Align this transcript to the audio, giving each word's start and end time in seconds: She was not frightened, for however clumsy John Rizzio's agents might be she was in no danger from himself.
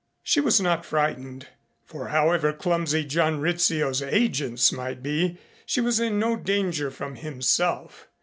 She 0.23 0.39
was 0.39 0.59
not 0.59 0.83
frightened, 0.83 1.45
for 1.85 2.07
however 2.07 2.53
clumsy 2.53 3.05
John 3.05 3.39
Rizzio's 3.39 4.01
agents 4.01 4.71
might 4.71 5.03
be 5.03 5.37
she 5.63 5.79
was 5.79 5.99
in 5.99 6.17
no 6.17 6.35
danger 6.35 6.89
from 6.89 7.13
himself. 7.17 8.07